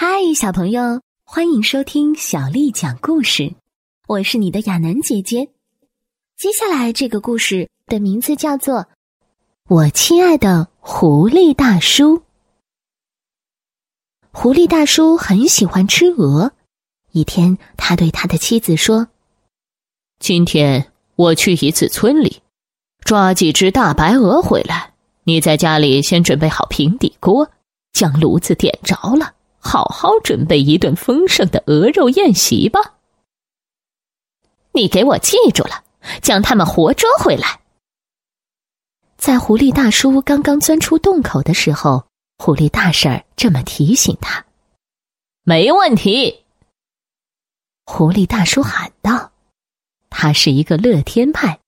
[0.00, 3.52] 嗨，小朋友，欢迎收听小丽讲故事。
[4.06, 5.48] 我是你的亚楠姐姐。
[6.36, 8.76] 接下来这个故事的名字叫做
[9.66, 12.18] 《我亲爱的狐狸大叔》。
[14.30, 16.52] 狐狸大叔很喜欢吃鹅。
[17.10, 19.08] 一天，他对他的妻子说
[20.20, 22.40] ：“今天我去一次村里，
[23.00, 24.94] 抓几只大白鹅回来。
[25.24, 27.50] 你在家里先准备好平底锅，
[27.92, 29.32] 将炉子点着了。”
[29.68, 32.94] 好好准备一顿丰盛的鹅肉宴席吧。
[34.72, 35.84] 你给我记住了，
[36.22, 37.60] 将他们活捉回来。
[39.18, 42.06] 在狐狸大叔刚刚钻出洞口的时候，
[42.38, 44.46] 狐狸大婶儿这么提醒他
[45.44, 46.44] ：“没问题。”
[47.84, 49.32] 狐狸大叔喊道
[50.08, 51.60] ：“他是一个乐天派，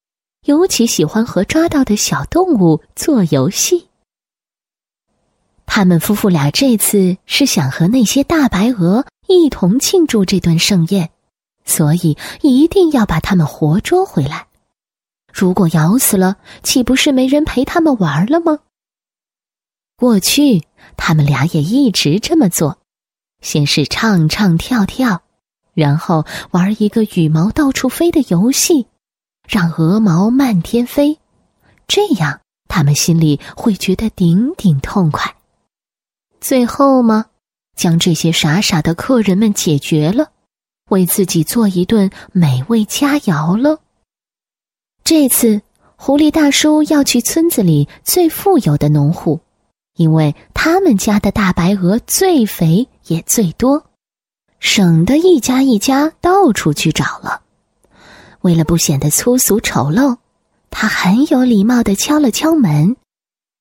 [0.46, 3.88] 尤其喜欢和抓到的小动物做游戏。”
[5.72, 11.10] 他们夫妇俩这次是想和那些大白鹅一同庆祝这顿盛宴，
[11.64, 14.48] 所以一定要把它们活捉回来。
[15.32, 18.58] 如果咬死了，岂不是没人陪他们玩了吗？
[19.96, 20.64] 过去
[20.96, 22.78] 他们俩也一直这么做：
[23.40, 25.22] 先是唱唱跳跳，
[25.72, 28.88] 然后玩一个羽毛到处飞的游戏，
[29.48, 31.20] 让鹅毛漫天飞，
[31.86, 35.32] 这样他们心里会觉得顶顶痛快。
[36.40, 37.26] 最后嘛，
[37.76, 40.30] 将这些傻傻的客人们解决了，
[40.88, 43.80] 为自己做一顿美味佳肴了。
[45.04, 45.60] 这次，
[45.96, 49.40] 狐狸大叔要去村子里最富有的农户，
[49.96, 53.84] 因为他们家的大白鹅最肥也最多，
[54.60, 57.42] 省得一家一家到处去找了。
[58.40, 60.16] 为了不显得粗俗丑陋，
[60.70, 62.96] 他很有礼貌的敲了敲门，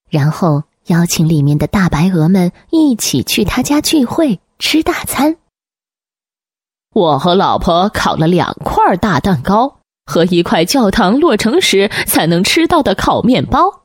[0.09, 0.63] 然后。
[0.89, 5.37] 邀请里面的大白鹅们一起去他家聚会吃大餐。
[6.93, 13.81] 我和老婆烤了两块大蛋糕和一块教堂落成时才能吃到的烤面包。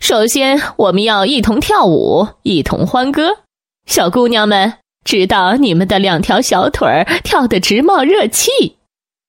[0.00, 3.38] 首先，我们要一同跳舞，一同欢歌。
[3.86, 4.74] 小姑娘们，
[5.04, 8.78] 知道你们的两条小腿儿跳得直冒热气，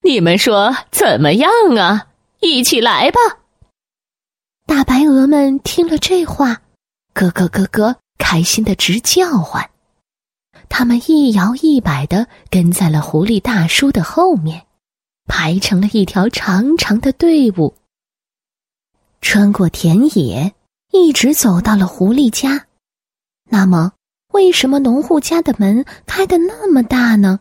[0.01, 2.07] 你们说怎么样啊？
[2.39, 3.19] 一起来吧！
[4.65, 6.61] 大白鹅们听了这话。
[7.13, 9.69] 咯咯咯咯，开心的直叫唤。
[10.69, 14.65] 他们一摇一摆的跟在了狐狸大叔的后面，
[15.27, 17.75] 排成了一条长长的队伍。
[19.21, 20.53] 穿过田野，
[20.91, 22.65] 一直走到了狐狸家。
[23.49, 23.93] 那么，
[24.33, 27.39] 为什么农户家的门开的那么大呢？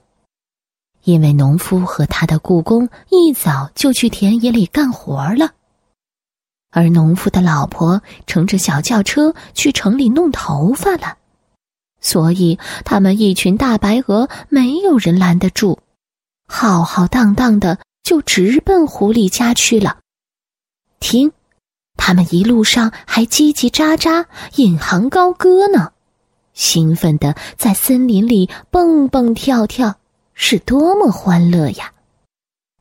[1.05, 5.55] 因为农夫和他的雇工一早就去田野里干活了。
[6.73, 11.19] 而农夫的老婆乘着小轿车去城里弄头发了，
[12.01, 15.79] 所以他们一群大白鹅没有人拦得住，
[16.49, 19.99] 浩浩荡荡的就直奔狐狸家去了。
[20.99, 21.31] 听，
[21.97, 24.25] 他们一路上还叽叽喳喳、
[24.57, 25.93] 引吭高歌呢，
[26.55, 29.99] 兴奋的在森林里蹦蹦跳跳，
[30.33, 31.93] 是多么欢乐呀！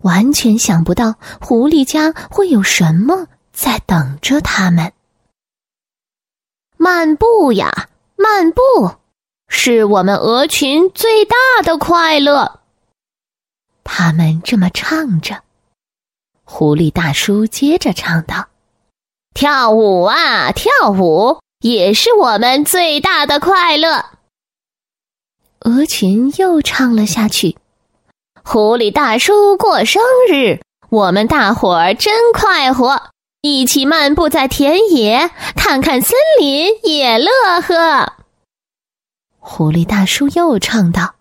[0.04, 3.28] 完全想不到狐狸家会有什么。
[3.52, 4.94] 在等着他们。
[6.78, 8.62] 漫步呀，漫步，
[9.48, 12.60] 是我们鹅群最大的快乐。
[13.84, 15.44] 他们这么唱着，
[16.44, 18.48] 狐狸大叔接着唱道
[19.36, 24.06] ：“跳舞啊，跳舞，也是我们最大的快乐。”
[25.62, 27.58] 鹅群又唱了下去
[28.44, 30.02] ：“狐狸大叔过生
[30.32, 33.12] 日，我们大伙儿真快活。”
[33.42, 38.18] 一起漫步在田野，看看森林也乐呵。
[39.40, 41.16] 狐狸大叔又唱道：“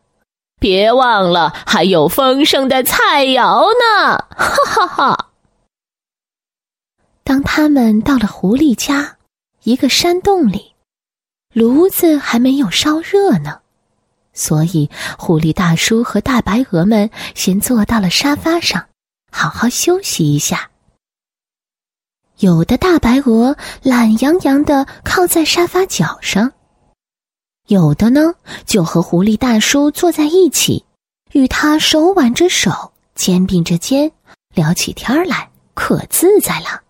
[0.60, 5.30] 别忘了，还有丰盛的菜肴呢！”哈哈哈。
[7.24, 9.16] 当他们到了狐狸家
[9.62, 10.74] 一个山洞里，
[11.54, 13.60] 炉子还没有烧热呢，
[14.34, 18.88] 所以狐狸大叔和大白鹅们先坐到了沙发上，
[19.32, 20.69] 好好休息一下。
[22.40, 26.50] 有的大白鹅懒洋洋的靠在沙发角上，
[27.68, 28.32] 有的呢
[28.64, 30.82] 就和狐狸大叔坐在一起，
[31.32, 34.10] 与他手挽着手，肩并着肩，
[34.54, 36.80] 聊起天来，可自在了。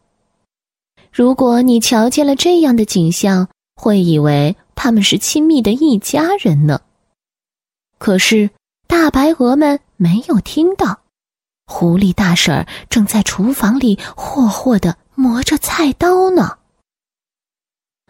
[1.13, 6.81] 如果你瞧见了这样的景象，会以为他们是亲密的一家人呢。
[7.99, 8.51] 可是
[8.87, 11.01] 大白鹅们没有听到，
[11.67, 14.97] 狐狸大婶儿正在厨房里霍霍的。
[15.21, 16.57] 磨着菜刀呢。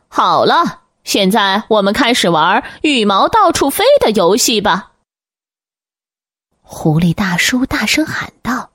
[0.06, 4.92] 好了，现在我们开始玩羽毛到处飞的游戏吧！
[6.62, 8.70] 狐狸大叔大声喊道，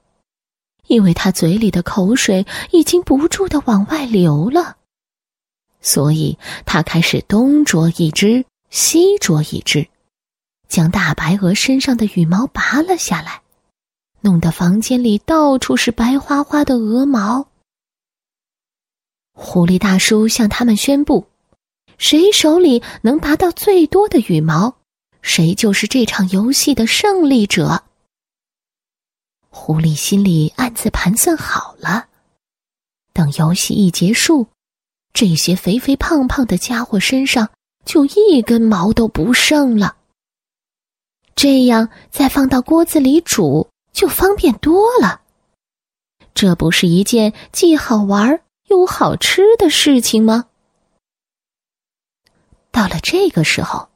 [0.88, 4.76] 因为他嘴里的口水已经不住的往外流了，
[5.80, 9.88] 所以他开始东啄一只，西啄一只，
[10.68, 13.42] 将大白鹅身上的羽毛拔了下来，
[14.20, 17.48] 弄得房间里到处是白花花的鹅毛。
[19.38, 21.28] 狐狸大叔向他们宣布。
[21.98, 24.76] 谁手里能拔到最多的羽毛，
[25.22, 27.84] 谁就是这场游戏的胜利者。
[29.50, 32.08] 狐狸心里暗自盘算好了，
[33.14, 34.48] 等游戏一结束，
[35.14, 37.50] 这些肥肥胖胖的家伙身上
[37.86, 39.96] 就一根毛都不剩了。
[41.36, 45.22] 这样再放到锅子里煮，就方便多了。
[46.34, 48.42] 这不是一件既好玩
[48.76, 50.48] 又好吃的事情吗？
[52.72, 53.88] 到了这个时候，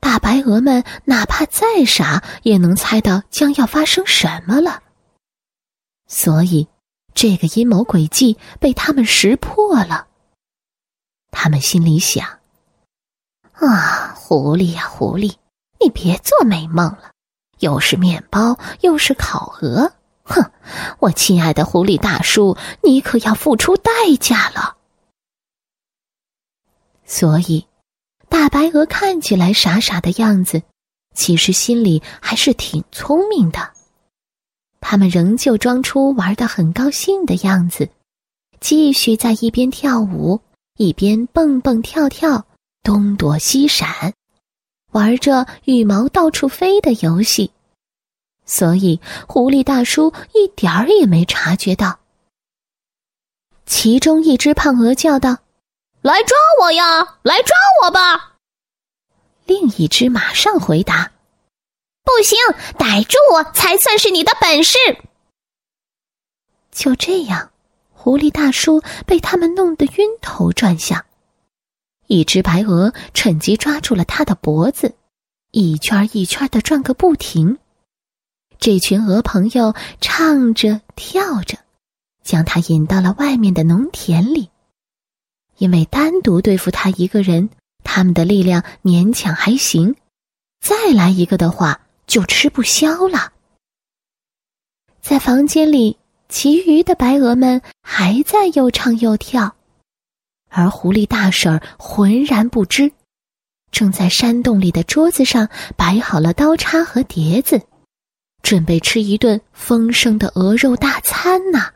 [0.00, 4.82] 大白鹅们哪怕再傻，也能猜到将要发生什么了。
[6.08, 6.66] 所以，
[7.14, 10.08] 这个阴谋诡计被他们识破了。
[11.30, 12.40] 他们心里想
[13.54, 15.36] ：“啊，狐狸呀，狐狸，
[15.78, 17.12] 你别做美梦了，
[17.60, 19.92] 又是面包，又是烤鹅，
[20.28, 20.52] 哼！
[21.00, 23.90] 我亲爱的狐狸大叔，你可要付出代
[24.20, 24.76] 价了。”
[27.04, 27.66] 所以。
[28.30, 30.62] 大白鹅看起来傻傻的样子，
[31.14, 33.72] 其实心里还是挺聪明的。
[34.80, 37.88] 他们仍旧装出玩的很高兴的样子，
[38.60, 40.38] 继续在一边跳舞
[40.76, 42.46] 一边蹦蹦跳跳、
[42.82, 44.12] 东躲西闪，
[44.92, 47.50] 玩着羽毛到处飞的游戏。
[48.48, 48.98] 所以
[49.28, 52.00] 狐狸大叔一点儿也没察觉到。
[53.66, 55.38] 其中一只胖鹅叫道。
[56.00, 57.18] 来抓我呀！
[57.22, 58.36] 来抓我吧！
[59.44, 61.12] 另一只马上回答
[62.04, 62.38] ：“不行，
[62.78, 64.78] 逮住我才算是你的本事。”
[66.70, 67.50] 就这样，
[67.92, 71.04] 狐狸大叔被他们弄得晕头转向。
[72.06, 74.94] 一只白鹅趁机抓住了他的脖子，
[75.50, 77.58] 一圈一圈的转个不停。
[78.58, 81.58] 这群鹅朋友唱着跳着，
[82.22, 84.50] 将他引到了外面的农田里。
[85.58, 87.50] 因为单独对付他一个人，
[87.84, 89.94] 他们的力量勉强还行；
[90.60, 93.32] 再来一个的话，就吃不消了。
[95.00, 95.96] 在房间里，
[96.28, 99.56] 其余的白鹅们还在又唱又跳，
[100.48, 102.92] 而狐狸大婶浑然不知，
[103.70, 107.62] 正在山洞里的桌子上摆好了刀叉和碟子，
[108.42, 111.72] 准备吃一顿丰盛的鹅肉大餐呢。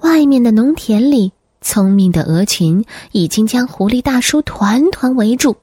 [0.00, 1.32] 外面的农田里。
[1.60, 5.56] 聪明的鹅群已经将狐狸大叔团团围住，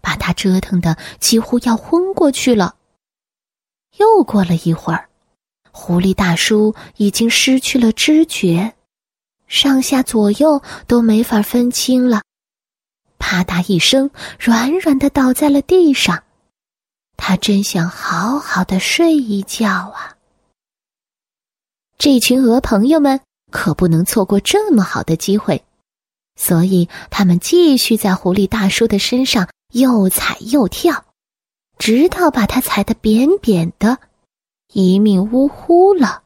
[0.00, 2.74] 把他折腾的几乎要昏过去了。
[3.98, 5.08] 又过了一会儿，
[5.70, 8.74] 狐狸大叔已经失去了知觉，
[9.46, 12.22] 上下左右都没法分清了，
[13.20, 14.10] 啪嗒一声，
[14.40, 16.24] 软软的倒在了地上。
[17.16, 20.16] 他真想好好的睡一觉啊！
[21.98, 23.20] 这群鹅朋友们。
[23.52, 25.62] 可不能错过这么好的机会，
[26.36, 31.04] 所以他们继续在狐狸大叔的身上又踩又跳，
[31.76, 33.98] 直到把他踩得扁扁的，
[34.72, 36.22] 一命呜呼了。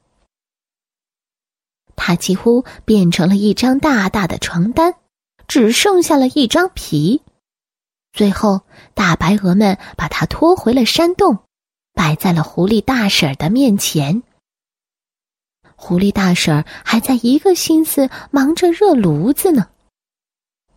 [1.96, 4.94] 他几乎变成了一张大大的床单，
[5.48, 7.22] 只剩下了一张皮。
[8.16, 8.62] 最后，
[8.94, 11.40] 大白鹅们把他拖回了山洞，
[11.92, 14.22] 摆在了狐狸大婶的面前。
[15.76, 19.68] 狐狸大婶还在一个心思忙着热炉子呢。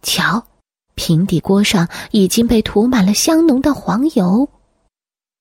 [0.01, 0.45] 瞧，
[0.95, 4.49] 平底锅上已经被涂满了香浓的黄油。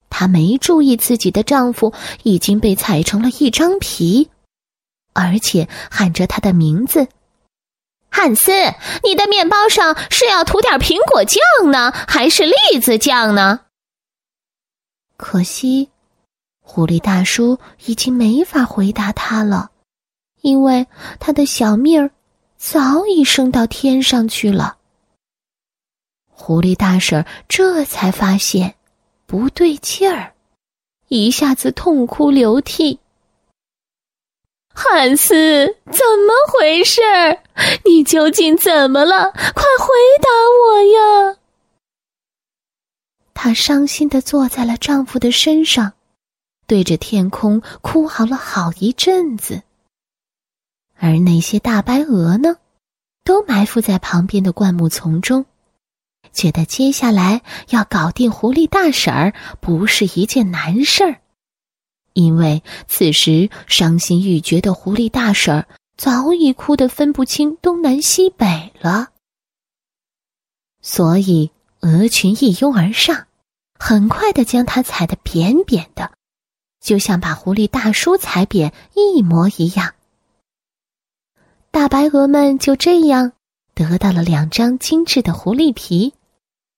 [0.09, 4.31] 她没注意自己的丈夫已经被踩成了一张皮，
[5.14, 7.09] 而且喊着他的名字
[8.11, 8.53] ：“汉斯，
[9.05, 13.61] 你的面包上是要涂点苹果酱呢，还是栗子酱呢？”
[15.17, 15.91] 可惜。
[16.61, 19.71] 狐狸大叔已经没法回答他了，
[20.43, 20.87] 因为
[21.19, 22.11] 他的小命儿
[22.59, 24.77] 早已升到天上去了。
[26.29, 28.75] 狐狸大婶这才发现
[29.25, 30.35] 不对劲儿，
[31.09, 33.00] 一下子痛哭流涕。
[34.80, 37.42] 汉斯，怎么回事儿？
[37.85, 39.32] 你究竟怎么了？
[39.32, 39.88] 快回
[40.23, 41.37] 答我呀！
[43.35, 45.94] 她伤心的坐在了丈夫的身上。
[46.68, 49.62] 对着天空哭嚎了好一阵子，
[50.97, 52.58] 而那些大白鹅呢，
[53.25, 55.44] 都埋伏在旁边的灌木丛中，
[56.32, 61.20] 觉得接下来要搞定狐狸大婶儿不是一件难事儿，
[62.19, 69.11] 因为此时伤心欲绝的狐狸大婶儿早已哭得分不清东南西北了。
[70.83, 73.29] 所以鹅群一拥而上，
[73.79, 76.11] 很快的将它踩得扁扁的，
[76.81, 79.95] 就像把狐狸大叔踩扁一模一样。
[81.71, 83.31] 大白鹅们就这样
[83.75, 86.15] 得到了两张精致的狐狸皮，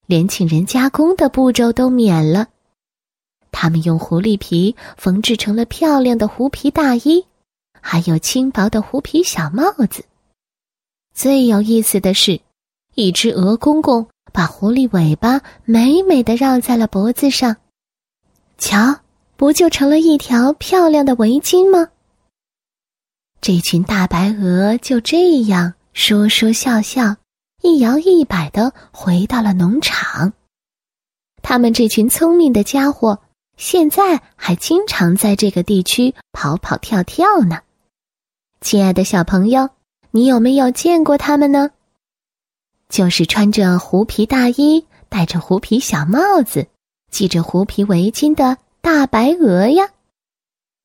[0.05, 2.49] 连请人加工的步骤都免了。
[3.53, 7.27] 他们用狐狸皮缝制成了漂亮的狐皮大衣，
[7.81, 10.05] 还有轻薄的狐皮小帽子。
[11.13, 12.41] 最有意思的是，
[12.95, 17.57] 一只鹅公公把狐狸尾巴美美的绕在了脖子上，
[18.59, 19.01] 瞧，
[19.37, 21.89] 不就成了一条漂亮的围巾吗？
[23.41, 27.17] 这群大白鹅就这样说说笑笑，
[27.63, 30.33] 一摇一摆的回到了农场。
[31.43, 33.19] 他们这群聪明的家伙，
[33.61, 37.61] 现在还经常在这个地区跑跑跳跳呢。
[38.63, 39.69] 亲爱的小朋友，
[40.11, 41.71] 你有没有见过他们呢？
[42.89, 46.69] 就是穿着狐皮大衣、戴着狐皮小帽子、
[47.11, 49.91] 系着狐皮围巾的大白鹅呀。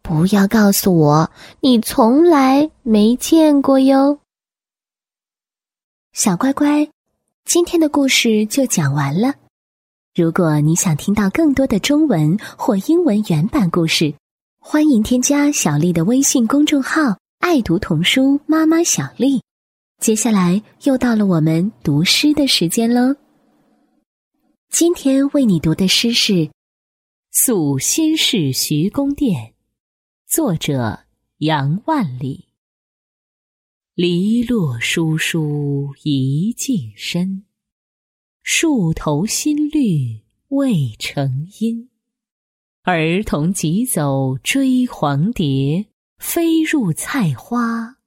[0.03, 4.19] 不要告诉我你从来没见过哟，
[6.11, 6.89] 小乖乖，
[7.45, 9.33] 今天的故事就讲完了。
[10.15, 14.13] 如果你想听到更多的中文或英文原版故事，
[14.61, 19.41] 欢迎添加小丽的微信公众号“爱读童书妈妈小丽”。
[19.99, 23.13] 接下来又到了我们读诗的时间喽。
[24.69, 26.33] 今天为你读的诗是
[27.33, 29.33] 《宿新市徐公店》。
[30.25, 30.97] 作者
[31.39, 32.45] 杨万里。
[33.95, 37.43] 篱落疏疏一径深，
[38.47, 41.89] 树头新绿未成阴。
[42.83, 45.87] 儿童急走追黄蝶，
[46.19, 47.97] 飞入菜花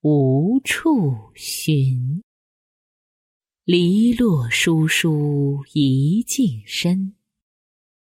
[0.00, 2.22] 无处寻。
[3.64, 7.14] 篱落疏疏一径深，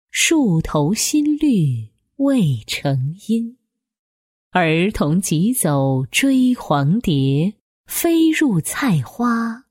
[0.09, 3.59] 树头新绿未成阴。
[4.53, 7.55] 儿童急走追黄蝶，
[7.87, 9.67] 飞入菜花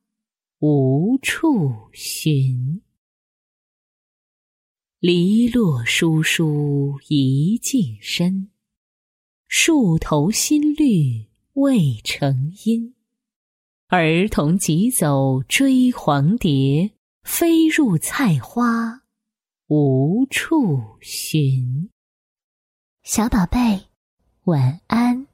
[0.63, 2.83] 无处寻。
[4.99, 8.51] 篱落疏疏一径深，
[9.47, 12.93] 树头新绿未成阴。
[13.87, 16.91] 儿童急走追黄蝶，
[17.23, 19.01] 飞入菜花
[19.65, 21.89] 无处寻。
[23.01, 23.87] 小宝贝。
[24.43, 25.30] 晚安。